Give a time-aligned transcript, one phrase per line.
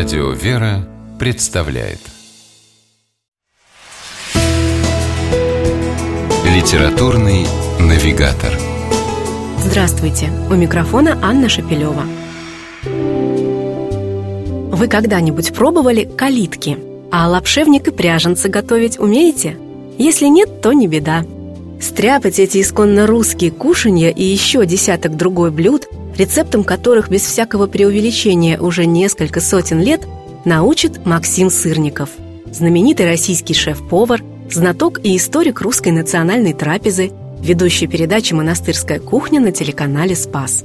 [0.00, 1.98] Радио «Вера» представляет
[6.46, 7.44] Литературный
[7.78, 8.50] навигатор
[9.58, 10.30] Здравствуйте!
[10.48, 12.04] У микрофона Анна Шапилева.
[14.74, 16.78] Вы когда-нибудь пробовали калитки?
[17.12, 19.58] А лапшевник и пряженцы готовить умеете?
[19.98, 21.26] Если нет, то не беда.
[21.80, 28.60] Стряпать эти исконно русские кушанья и еще десяток другой блюд, рецептом которых без всякого преувеличения
[28.60, 30.02] уже несколько сотен лет,
[30.44, 32.10] научит Максим Сырников,
[32.52, 40.14] знаменитый российский шеф-повар, знаток и историк русской национальной трапезы, ведущий передачи «Монастырская кухня» на телеканале
[40.14, 40.62] «Спас».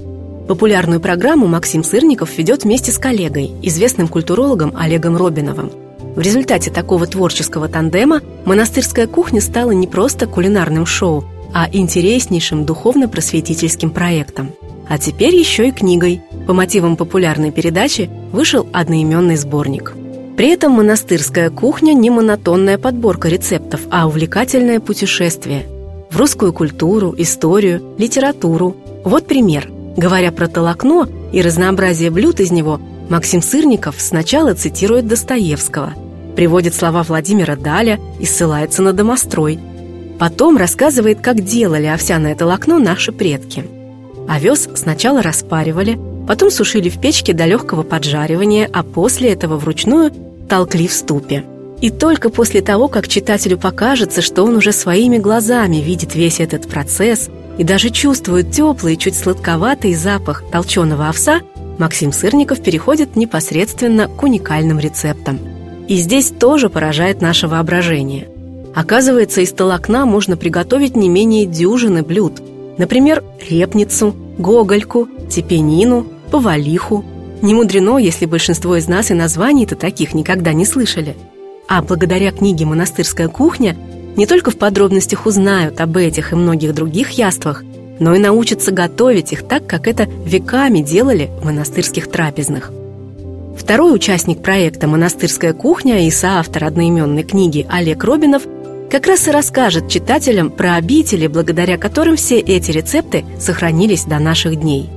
[0.49, 5.71] Популярную программу Максим Сырников ведет вместе с коллегой, известным культурологом Олегом Робиновым–
[6.15, 13.89] в результате такого творческого тандема монастырская кухня стала не просто кулинарным шоу, а интереснейшим духовно-просветительским
[13.89, 14.51] проектом.
[14.87, 16.21] А теперь еще и книгой.
[16.47, 19.93] По мотивам популярной передачи вышел одноименный сборник.
[20.37, 25.65] При этом монастырская кухня не монотонная подборка рецептов, а увлекательное путешествие
[26.09, 28.77] в русскую культуру, историю, литературу.
[29.03, 29.70] Вот пример.
[29.97, 35.93] Говоря про толокно и разнообразие блюд из него, Максим Сырников сначала цитирует Достоевского–
[36.35, 39.59] приводит слова Владимира Даля и ссылается на домострой.
[40.19, 43.65] Потом рассказывает, как делали овсяное толокно наши предки.
[44.27, 45.97] Овес сначала распаривали,
[46.27, 50.11] потом сушили в печке до легкого поджаривания, а после этого вручную
[50.49, 51.43] толкли в ступе.
[51.81, 56.67] И только после того, как читателю покажется, что он уже своими глазами видит весь этот
[56.67, 61.41] процесс и даже чувствует теплый, чуть сладковатый запах толченого овса,
[61.77, 65.39] Максим Сырников переходит непосредственно к уникальным рецептам–
[65.88, 68.28] и здесь тоже поражает наше воображение.
[68.73, 72.41] Оказывается, из толокна можно приготовить не менее дюжины блюд.
[72.78, 77.06] Например, репницу, гогольку, тепенину, повалиху.
[77.41, 81.16] Не мудрено, если большинство из нас и названий-то таких никогда не слышали.
[81.67, 83.78] А благодаря книге «Монастырская кухня»
[84.18, 87.63] не только в подробностях узнают об этих и многих других яствах,
[88.00, 92.72] но и научатся готовить их так, как это веками делали в монастырских трапезных–
[93.58, 98.44] Второй участник проекта «Монастырская кухня» и соавтор одноименной книги Олег Робинов
[98.92, 104.58] как раз и расскажет читателям про обители, благодаря которым все эти рецепты сохранились до наших
[104.58, 104.90] дней.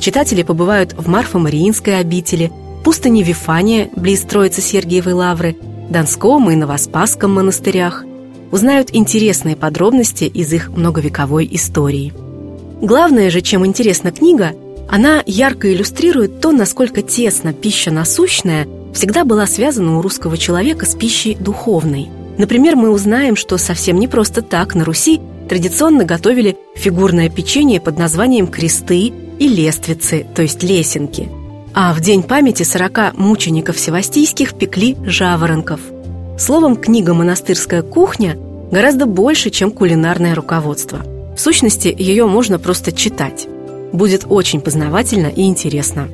[0.00, 2.52] Читатели побывают в Марфо-Мариинской обители,
[2.84, 5.56] пустыне Вифания, близ Троицы Сергиевой Лавры,
[5.88, 8.04] Донском и Новоспасском монастырях,
[8.50, 12.12] узнают интересные подробности из их многовековой истории.
[12.82, 14.54] Главное же, чем интересна книга,
[14.92, 20.94] она ярко иллюстрирует то, насколько тесно пища насущная всегда была связана у русского человека с
[20.94, 22.10] пищей духовной.
[22.36, 27.98] Например, мы узнаем, что совсем не просто так на Руси традиционно готовили фигурное печенье под
[27.98, 31.30] названием кресты и лествицы, то есть лесенки.
[31.72, 35.80] А в день памяти 40 мучеников севастийских пекли жаворонков.
[36.38, 38.36] Словом, книга «Монастырская кухня»
[38.70, 40.98] гораздо больше, чем кулинарное руководство.
[41.34, 43.48] В сущности, ее можно просто читать
[43.92, 46.08] будет очень познавательно и интересно.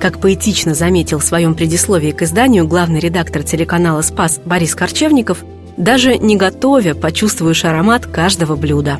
[0.00, 5.44] Как поэтично заметил в своем предисловии к изданию главный редактор телеканала «Спас» Борис Корчевников,
[5.76, 8.98] даже не готовя, почувствуешь аромат каждого блюда.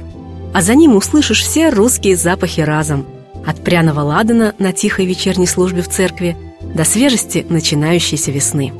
[0.54, 3.04] А за ним услышишь все русские запахи разом.
[3.44, 6.36] От пряного ладана на тихой вечерней службе в церкви
[6.74, 8.72] до свежести начинающейся весны.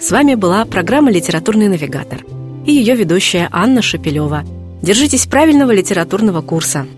[0.00, 2.24] С вами была программа «Литературный навигатор»
[2.66, 4.44] и ее ведущая Анна Шапилева.
[4.82, 6.86] Держитесь правильного литературного курса–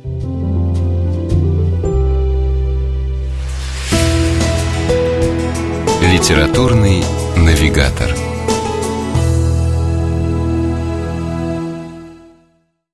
[6.10, 7.04] Литературный
[7.37, 8.29] навигатор.